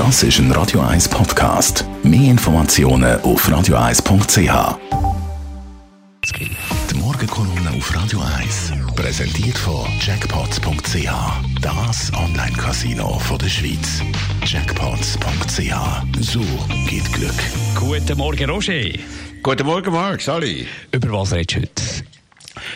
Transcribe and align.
Das 0.00 0.22
ist 0.22 0.38
ein 0.38 0.50
Radio 0.52 0.80
1 0.80 1.10
Podcast. 1.10 1.84
Mehr 2.02 2.30
Informationen 2.30 3.20
auf 3.20 3.46
radio1.ch. 3.46 4.78
Die 6.90 6.94
Morgenkolumne 6.94 7.70
auf 7.76 7.94
Radio 7.94 8.22
1 8.38 8.72
präsentiert 8.96 9.58
von 9.58 9.86
Jackpots.ch. 10.00 11.10
Das 11.60 12.10
Online-Casino 12.14 13.20
der 13.38 13.48
Schweiz. 13.50 14.00
Jackpots.ch. 14.46 15.74
So 16.20 16.40
geht 16.88 17.12
Glück. 17.12 17.34
Guten 17.78 18.16
Morgen, 18.16 18.48
Roger. 18.48 18.98
Guten 19.42 19.66
Morgen, 19.66 19.92
Marc. 19.92 20.22
Sali. 20.22 20.66
Über 20.92 21.12
was 21.12 21.34
redest 21.34 21.56
du 21.56 21.60
heute? 21.60 22.09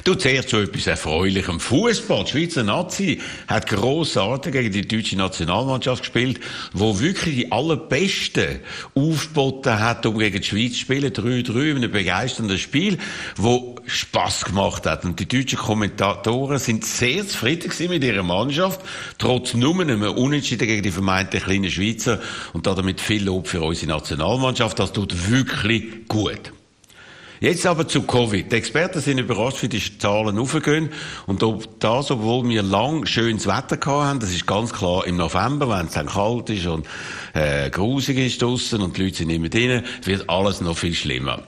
Du 0.05 0.15
zuerst 0.15 0.51
zu 0.51 0.59
etwas 0.59 0.87
Erfreulichem. 0.87 1.59
Fußball. 1.59 2.25
Die 2.25 2.31
Schweizer 2.31 2.63
Nazi 2.63 3.21
hat 3.49 3.67
grossartig 3.67 4.53
gegen 4.53 4.71
die 4.71 4.87
deutsche 4.87 5.17
Nationalmannschaft 5.17 6.03
gespielt, 6.03 6.39
wo 6.73 7.01
wirklich 7.01 7.35
die 7.35 7.53
allerbesten 7.53 8.61
aufgeboten 8.95 9.81
hat, 9.81 10.07
um 10.07 10.19
gegen 10.19 10.41
die 10.41 10.47
Schweiz 10.47 10.75
zu 10.75 10.79
spielen. 10.81 11.13
3-3 11.13 11.71
in 11.71 11.77
einem 11.79 11.91
begeisternden 11.91 12.59
Spiel, 12.59 12.99
wo 13.37 13.75
Spass 13.87 14.45
gemacht 14.45 14.87
hat. 14.87 15.05
Und 15.05 15.19
die 15.19 15.27
deutschen 15.27 15.59
Kommentatoren 15.59 16.59
sind 16.59 16.85
sehr 16.85 17.27
zufrieden 17.27 17.73
mit 17.89 18.05
ihrer 18.05 18.23
Mannschaft, 18.23 18.81
trotz 19.19 19.55
nur 19.55 19.81
einem 19.81 20.03
Unentschieden 20.03 20.69
gegen 20.69 20.85
die 20.85 20.93
vermeintlich 20.93 21.45
kleinen 21.45 21.71
Schweizer. 21.71 22.21
Und 22.53 22.69
damit 22.69 23.01
viel 23.01 23.25
Lob 23.25 23.49
für 23.49 23.63
unsere 23.63 23.89
Nationalmannschaft. 23.89 24.79
Das 24.79 24.93
tut 24.93 25.31
wirklich 25.31 26.07
gut. 26.07 26.53
Jetzt 27.45 27.67
aber 27.67 27.87
zu 27.87 28.05
Covid. 28.05 28.51
Die 28.51 28.57
Experten 28.57 29.03
sind 29.03 29.19
überrascht, 29.19 29.63
wie 29.63 29.69
die 29.69 29.99
Zahlen 29.99 30.39
aufgehen. 30.39 30.89
Und 31.27 31.43
ob 31.43 31.79
das, 31.79 32.11
obwohl 32.11 32.49
wir 32.49 32.63
lang 32.63 33.05
schönes 33.05 33.47
Wetter 33.47 33.79
haben, 33.85 34.19
das 34.19 34.31
ist 34.31 34.47
ganz 34.47 34.73
klar 34.73 35.07
im 35.07 35.19
November, 35.19 35.69
wenn 35.69 35.85
es 35.85 35.93
dann 35.93 36.07
kalt 36.07 36.49
ist 36.49 36.65
und 36.65 36.87
äh, 37.35 37.69
grusig 37.69 38.17
ist 38.17 38.41
draussen 38.41 38.81
und 38.81 38.97
die 38.97 39.03
Leute 39.03 39.17
sind 39.17 39.27
nicht 39.27 39.43
mehr 39.43 39.51
drin, 39.51 39.83
wird 40.05 40.31
alles 40.31 40.63
noch 40.63 40.79
viel 40.79 40.95
schlimmer. 40.95 41.43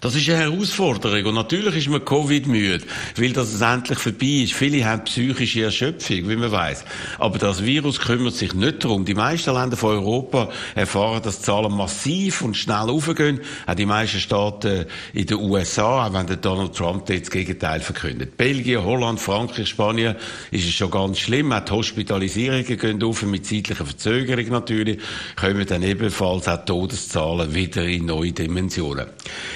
Das 0.00 0.14
ist 0.14 0.28
eine 0.28 0.38
Herausforderung. 0.38 1.26
Und 1.26 1.34
natürlich 1.34 1.76
ist 1.76 1.88
man 1.88 2.04
Covid-müde, 2.04 2.84
weil 3.16 3.32
das 3.32 3.60
endlich 3.60 3.98
vorbei 3.98 4.42
ist. 4.44 4.52
Viele 4.52 4.84
haben 4.84 5.04
psychische 5.04 5.64
Erschöpfung, 5.64 6.28
wie 6.28 6.36
man 6.36 6.52
weiß. 6.52 6.84
Aber 7.18 7.38
das 7.38 7.64
Virus 7.64 7.98
kümmert 7.98 8.34
sich 8.34 8.54
nicht 8.54 8.84
darum. 8.84 9.04
Die 9.04 9.14
meisten 9.14 9.54
Länder 9.54 9.76
von 9.76 9.96
Europa 9.96 10.50
erfahren, 10.74 11.22
dass 11.22 11.38
die 11.38 11.44
Zahlen 11.44 11.72
massiv 11.72 12.42
und 12.42 12.56
schnell 12.56 12.90
aufgehen. 12.90 13.40
Auch 13.66 13.74
die 13.74 13.86
meisten 13.86 14.18
Staaten 14.18 14.86
in 15.12 15.26
den 15.26 15.38
USA, 15.38 16.06
auch 16.06 16.12
wenn 16.12 16.26
Donald 16.40 16.74
Trump 16.74 17.08
jetzt 17.08 17.26
das 17.26 17.30
Gegenteil 17.30 17.80
verkündet. 17.80 18.36
Belgien, 18.36 18.84
Holland, 18.84 19.20
Frankreich, 19.20 19.68
Spanien 19.68 20.16
ist 20.50 20.64
es 20.64 20.74
schon 20.74 20.90
ganz 20.90 21.18
schlimm. 21.18 21.52
Auch 21.52 21.64
die 21.64 21.72
Hospitalisierungen 21.72 22.64
gehen 22.78 23.02
auf, 23.02 23.22
mit 23.22 23.46
zeitlicher 23.46 23.86
Verzögerung 23.86 24.48
natürlich, 24.48 24.98
kommen 25.36 25.66
dann 25.66 25.82
ebenfalls 25.82 26.48
auch 26.48 26.64
Todeszahlen 26.64 27.54
wieder 27.54 27.84
in 27.84 28.06
neue 28.06 28.32
Dimensionen. 28.32 29.06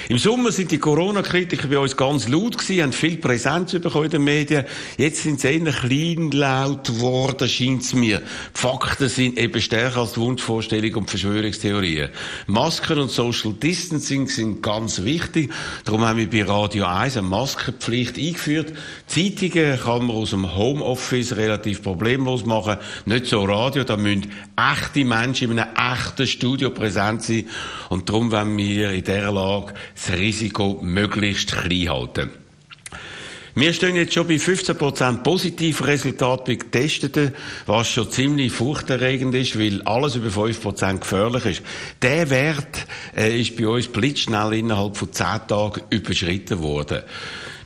Im 0.08 0.18
Sommer 0.28 0.52
sind 0.52 0.70
die 0.72 0.78
Corona-Kritiker 0.78 1.68
bei 1.68 1.78
uns 1.78 1.96
ganz 1.96 2.28
laut 2.28 2.58
gewesen, 2.58 2.82
haben 2.82 2.92
viel 2.92 3.16
Präsenz 3.16 3.72
bekommen 3.72 4.04
in 4.04 4.10
den 4.10 4.24
Medien. 4.24 4.66
Jetzt 4.98 5.22
sind 5.22 5.40
sie 5.40 5.48
eher 5.48 5.72
klein 5.72 6.30
laut 6.32 6.86
geworden, 6.86 7.48
scheint 7.48 7.80
es 7.80 7.94
mir. 7.94 8.18
Die 8.18 8.60
Fakten 8.60 9.08
sind 9.08 9.38
eben 9.38 9.58
stärker 9.62 10.00
als 10.00 10.12
die 10.12 10.20
Wunschvorstellung 10.20 10.96
und 10.96 11.08
Verschwörungstheorien. 11.08 12.10
Masken 12.46 12.98
und 12.98 13.10
Social 13.10 13.54
Distancing 13.54 14.28
sind 14.28 14.62
ganz 14.62 15.02
wichtig. 15.02 15.50
Darum 15.86 16.04
haben 16.04 16.18
wir 16.18 16.28
bei 16.28 16.44
Radio 16.44 16.84
1 16.84 17.16
eine 17.16 17.26
Maskenpflicht 17.26 18.18
eingeführt. 18.18 18.74
Zeitungen 19.06 19.80
kann 19.80 20.08
man 20.08 20.16
aus 20.16 20.28
dem 20.28 20.54
Homeoffice 20.54 21.36
relativ 21.36 21.82
problemlos 21.82 22.44
machen. 22.44 22.76
Nicht 23.06 23.24
so 23.24 23.44
Radio, 23.44 23.82
da 23.82 23.96
müssen 23.96 24.30
echte 24.58 25.06
Menschen 25.06 25.52
in 25.52 25.58
einem 25.58 25.74
echten 25.74 26.26
Studio 26.26 26.68
präsent 26.68 27.22
sein. 27.22 27.46
Und 27.88 28.10
darum 28.10 28.30
wenn 28.30 28.54
wir 28.58 28.90
in 28.90 29.04
dieser 29.04 29.32
Lage 29.32 29.72
Risiko 30.18 30.80
möglichst 30.82 31.52
klein 31.52 31.88
halten. 31.88 32.30
Wir 33.58 33.72
stehen 33.72 33.96
jetzt 33.96 34.14
schon 34.14 34.28
bei 34.28 34.34
15% 34.34 35.24
positiven 35.24 35.86
Resultat 35.86 36.44
bei 36.44 36.54
Getesteten, 36.54 37.34
was 37.66 37.90
schon 37.90 38.08
ziemlich 38.08 38.52
furchterregend 38.52 39.34
ist, 39.34 39.58
weil 39.58 39.82
alles 39.82 40.14
über 40.14 40.28
5% 40.28 41.00
gefährlich 41.00 41.44
ist. 41.44 41.62
Der 42.00 42.30
Wert 42.30 42.86
äh, 43.16 43.40
ist 43.40 43.56
bei 43.56 43.66
uns 43.66 43.88
blitzschnell 43.88 44.52
innerhalb 44.52 44.96
von 44.96 45.12
10 45.12 45.48
Tagen 45.48 45.82
überschritten 45.90 46.60
worden. 46.60 47.02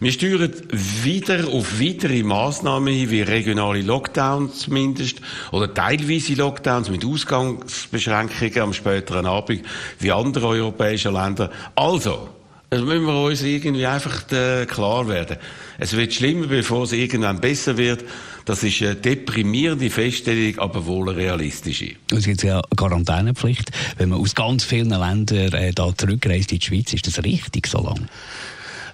Wir 0.01 0.13
steuern 0.13 0.51
wieder 0.71 1.47
auf 1.49 1.79
weitere 1.79 2.23
Massnahmen 2.23 2.95
hin, 2.95 3.11
wie 3.11 3.21
regionale 3.21 3.83
Lockdowns 3.83 4.61
zumindest, 4.61 5.21
oder 5.51 5.75
teilweise 5.75 6.33
Lockdowns 6.33 6.89
mit 6.89 7.05
Ausgangsbeschränkungen 7.05 8.61
am 8.61 8.73
späteren 8.73 9.27
Abend, 9.27 9.61
wie 9.99 10.11
andere 10.11 10.49
europäische 10.49 11.11
Länder. 11.11 11.51
Also, 11.77 12.31
das 12.73 12.81
müssen 12.81 13.05
wir 13.05 13.23
uns 13.25 13.43
irgendwie 13.43 13.85
einfach 13.85 14.33
äh, 14.33 14.65
klar 14.65 15.07
werden. 15.07 15.37
Es 15.79 15.95
wird 15.95 16.15
schlimmer, 16.15 16.47
bevor 16.47 16.85
es 16.85 16.93
irgendwann 16.93 17.39
besser 17.39 17.77
wird. 17.77 18.03
Das 18.47 18.63
ist 18.63 18.81
eine 18.81 18.95
deprimierende 18.95 19.91
Feststellung, 19.91 20.59
aber 20.59 20.87
wohl 20.87 21.11
eine 21.11 21.19
realistische. 21.19 21.97
Es 22.11 22.25
gibt 22.25 22.43
ja 22.43 22.63
Quarantänepflicht. 22.75 23.71
Wenn 23.99 24.09
man 24.09 24.21
aus 24.21 24.35
ganz 24.35 24.65
vielen 24.65 24.89
Ländern 24.89 25.53
äh, 25.53 25.73
da 25.73 25.95
zurückreist 25.95 26.51
in 26.51 26.61
die 26.61 26.65
Schweiz, 26.65 26.95
ist 26.95 27.07
das 27.07 27.23
richtig 27.23 27.67
so 27.67 27.85
lang? 27.85 28.09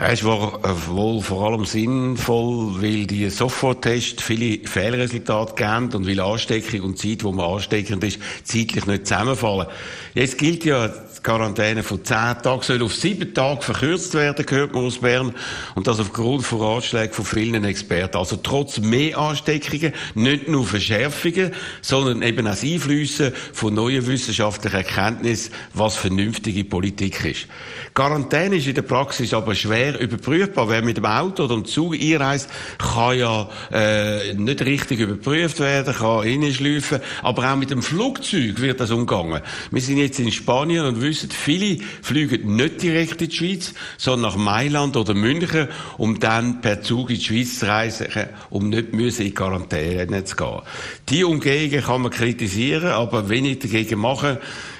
Es 0.00 0.22
war 0.22 0.60
äh, 0.64 0.86
wohl 0.86 1.20
vor 1.22 1.50
allem 1.50 1.64
sinnvoll, 1.64 2.80
weil 2.80 3.04
die 3.06 3.28
Soforttests 3.30 4.22
viele 4.22 4.64
Fehlresultate 4.64 5.54
geben 5.56 5.92
und 5.92 6.06
weil 6.06 6.20
Ansteckung 6.20 6.82
und 6.82 6.98
Zeit, 6.98 7.24
wo 7.24 7.32
man 7.32 7.50
ansteckend 7.52 8.04
ist, 8.04 8.20
zeitlich 8.44 8.86
nicht 8.86 9.08
zusammenfallen. 9.08 9.66
Jetzt 10.14 10.38
gilt 10.38 10.64
ja 10.64 10.86
die 10.86 11.22
Quarantäne 11.24 11.82
von 11.82 12.04
zehn 12.04 12.36
Tagen 12.42 12.62
soll 12.62 12.80
auf 12.80 12.94
sieben 12.94 13.34
Tage 13.34 13.60
verkürzt 13.62 14.14
werden, 14.14 14.46
gehört 14.46 14.72
man 14.72 14.84
aus 14.84 14.98
Bern. 14.98 15.34
Und 15.74 15.88
das 15.88 15.98
aufgrund 15.98 16.44
von 16.44 16.60
Ratschlägen 16.60 17.12
von 17.12 17.24
vielen 17.24 17.64
Experten. 17.64 18.18
Also 18.18 18.36
trotz 18.36 18.78
mehr 18.78 19.18
Ansteckungen, 19.18 19.92
nicht 20.14 20.46
nur 20.46 20.64
Verschärfungen, 20.64 21.52
sondern 21.82 22.22
eben 22.22 22.46
auch 22.46 22.52
das 22.52 22.62
Einflüssen 22.62 23.32
von 23.52 23.74
neuen 23.74 24.06
wissenschaftlichen 24.06 24.76
Erkenntnissen, 24.76 25.52
was 25.74 25.96
vernünftige 25.96 26.62
Politik 26.62 27.24
ist. 27.24 27.48
Quarantäne 27.94 28.56
ist 28.56 28.68
in 28.68 28.76
der 28.76 28.82
Praxis 28.82 29.34
aber 29.34 29.56
schwer 29.56 29.87
überprüfbar. 29.96 30.68
Wer 30.68 30.82
mit 30.82 30.96
dem 30.96 31.06
Auto 31.06 31.44
oder 31.44 31.54
dem 31.54 31.64
Zug 31.64 31.94
einreist, 31.94 32.50
kann 32.78 33.18
ja 33.18 33.48
äh, 33.72 34.34
nicht 34.34 34.64
richtig 34.64 35.00
überprüft 35.00 35.60
werden, 35.60 35.94
kann 35.94 36.20
reinschleifen. 36.20 37.00
Aber 37.22 37.52
auch 37.52 37.56
mit 37.56 37.70
dem 37.70 37.82
Flugzeug 37.82 38.60
wird 38.60 38.80
das 38.80 38.90
umgegangen. 38.90 39.40
Wir 39.70 39.80
sind 39.80 39.98
jetzt 39.98 40.18
in 40.18 40.32
Spanien 40.32 40.84
und 40.84 41.00
wissen, 41.00 41.30
viele 41.30 41.78
fliegen 42.02 42.56
nicht 42.56 42.82
direkt 42.82 43.22
in 43.22 43.28
die 43.28 43.36
Schweiz, 43.36 43.74
sondern 43.96 44.32
nach 44.32 44.36
Mailand 44.36 44.96
oder 44.96 45.14
München, 45.14 45.68
um 45.96 46.18
dann 46.18 46.60
per 46.60 46.82
Zug 46.82 47.10
in 47.10 47.16
die 47.16 47.24
Schweiz 47.24 47.58
zu 47.58 47.66
reisen, 47.66 48.06
um 48.50 48.68
nicht 48.68 48.92
müssen 48.92 49.26
in 49.26 49.34
Quarantäne 49.34 50.24
zu 50.24 50.36
gehen. 50.36 50.62
Die 51.08 51.24
Umgehungen 51.24 51.82
kann 51.82 52.02
man 52.02 52.10
kritisieren, 52.10 52.88
aber 52.88 53.28
wenig 53.28 53.60
dagegen 53.60 54.00
machen. 54.00 54.38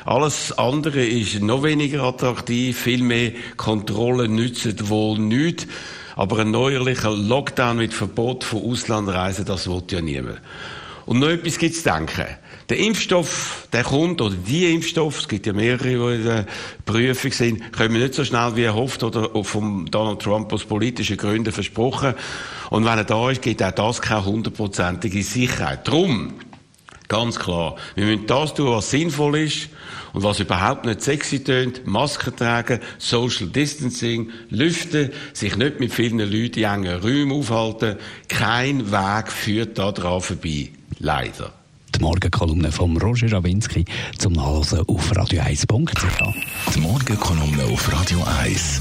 Alles 0.09 0.57
andere 0.57 1.05
ist 1.05 1.43
noch 1.43 1.65
weniger 1.65 2.03
attraktiv, 2.05 2.79
viel 2.81 3.03
mehr 3.03 3.33
Kontrollen 3.59 4.35
nützen 4.35 4.89
wohl 4.89 5.19
nichts. 5.19 5.67
Aber 6.17 6.39
ein 6.39 6.51
neuerlicher 6.51 7.11
Lockdown 7.11 7.77
mit 7.77 7.93
Verbot 7.93 8.43
von 8.43 8.63
Auslandreisen, 8.63 9.45
das 9.45 9.69
will 9.69 9.83
ja 9.91 10.01
niemand. 10.01 10.41
Und 11.05 11.19
noch 11.19 11.29
etwas 11.29 11.59
gibt's 11.59 11.83
zu 11.83 11.91
denken. 11.91 12.25
Der 12.71 12.79
Impfstoff, 12.79 13.69
der 13.71 13.85
kommt, 13.85 14.23
oder 14.23 14.35
die 14.35 14.73
Impfstoffe, 14.73 15.19
es 15.19 15.29
gibt 15.29 15.45
ja 15.45 15.53
mehrere, 15.53 16.15
die 16.15 16.17
in 16.17 16.25
der 16.25 16.47
Prüfung 16.87 17.33
sind, 17.33 17.73
kommen 17.75 18.01
nicht 18.01 18.15
so 18.15 18.25
schnell 18.25 18.57
wie 18.57 18.63
erhofft 18.63 19.03
oder 19.03 19.29
vom 19.45 19.91
Donald 19.91 20.23
Trump 20.23 20.51
aus 20.55 20.65
politischen 20.65 21.19
Gründen 21.19 21.53
versprochen. 21.53 22.15
Und 22.71 22.87
wenn 22.87 22.97
er 22.97 23.05
da 23.05 23.31
ist, 23.31 23.43
gibt 23.43 23.63
auch 23.63 23.73
das 23.73 24.01
keine 24.01 24.25
hundertprozentige 24.25 25.23
Sicherheit. 25.23 25.87
Drum, 25.87 26.33
ganz 27.09 27.39
klar, 27.39 27.77
wir 27.95 28.05
müssen 28.05 28.27
das 28.27 28.55
tun, 28.55 28.71
was 28.71 28.91
sinnvoll 28.91 29.39
ist 29.39 29.69
und 30.13 30.23
was 30.23 30.41
überhaupt 30.41 30.85
nicht 30.85 31.03
sexy 31.03 31.43
tönt. 31.43 31.87
Masken 31.87 32.37
tragen, 32.37 32.81
Social 32.99 33.49
Distancing, 33.49 34.31
lüften, 34.51 35.11
sich 35.33 35.57
nicht 35.57 35.81
mit 35.81 35.93
vielen 35.93 36.19
Leuten 36.19 36.59
in 36.59 36.65
engen 36.65 37.01
Räumen 37.01 37.33
aufhalten. 37.33 37.97
Kein 38.29 38.91
Weg 38.91 39.33
führt 39.33 39.79
da 39.79 39.93
dran 39.93 40.21
vorbei. 40.21 40.71
Leider 40.99 41.53
die 41.99 42.05
Morgenkolumne 42.05 42.71
von 42.71 42.97
Roger 42.97 43.33
Rawinski 43.33 43.85
zum 44.19 44.35
Nachlesen 44.35 44.81
auf 44.87 45.13
radio1.ch. 45.13 46.75
Die 46.75 46.81
Morgenkolumne 46.81 47.65
auf 47.65 47.93
Radio 47.93 48.23
1. 48.43 48.81